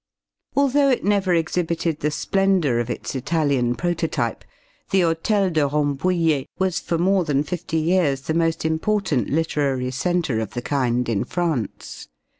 [0.55, 4.43] Although it never exhibited the splendor of its Italian prototype,
[4.89, 10.39] the Hôtel de Rambouillet was for more than fifty years the most important literary center
[10.39, 12.07] of the kind in France.